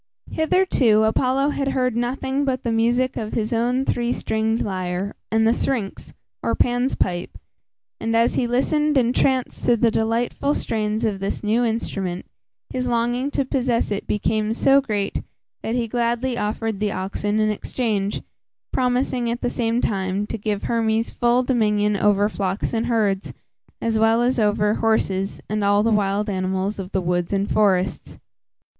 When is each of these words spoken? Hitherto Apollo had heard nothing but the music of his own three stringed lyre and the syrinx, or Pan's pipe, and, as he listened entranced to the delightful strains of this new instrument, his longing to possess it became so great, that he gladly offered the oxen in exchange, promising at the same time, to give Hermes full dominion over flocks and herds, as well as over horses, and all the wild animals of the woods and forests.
Hitherto 0.31 1.03
Apollo 1.03 1.49
had 1.49 1.67
heard 1.67 1.95
nothing 1.95 2.43
but 2.43 2.63
the 2.63 2.71
music 2.71 3.17
of 3.17 3.33
his 3.33 3.53
own 3.53 3.85
three 3.85 4.11
stringed 4.11 4.63
lyre 4.63 5.13
and 5.31 5.45
the 5.47 5.53
syrinx, 5.53 6.11
or 6.41 6.55
Pan's 6.55 6.95
pipe, 6.95 7.37
and, 7.99 8.15
as 8.15 8.33
he 8.33 8.47
listened 8.47 8.97
entranced 8.97 9.63
to 9.65 9.77
the 9.77 9.91
delightful 9.91 10.55
strains 10.55 11.05
of 11.05 11.19
this 11.19 11.43
new 11.43 11.63
instrument, 11.63 12.25
his 12.71 12.87
longing 12.87 13.29
to 13.29 13.45
possess 13.45 13.91
it 13.91 14.07
became 14.07 14.53
so 14.53 14.81
great, 14.81 15.21
that 15.61 15.75
he 15.75 15.87
gladly 15.87 16.35
offered 16.35 16.79
the 16.79 16.91
oxen 16.91 17.39
in 17.39 17.51
exchange, 17.51 18.23
promising 18.71 19.29
at 19.29 19.41
the 19.41 19.51
same 19.51 19.81
time, 19.81 20.25
to 20.25 20.35
give 20.35 20.63
Hermes 20.63 21.11
full 21.11 21.43
dominion 21.43 21.95
over 21.95 22.27
flocks 22.27 22.73
and 22.73 22.87
herds, 22.87 23.33
as 23.79 23.99
well 23.99 24.23
as 24.23 24.39
over 24.39 24.73
horses, 24.73 25.41
and 25.47 25.63
all 25.63 25.83
the 25.83 25.91
wild 25.91 26.27
animals 26.27 26.79
of 26.79 26.91
the 26.91 27.01
woods 27.01 27.31
and 27.31 27.47
forests. 27.51 28.17